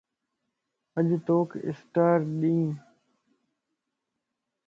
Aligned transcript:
اچ 0.97 1.09
توک 1.25 1.49
اسٽار 1.67 2.17
ڏين 2.39 2.69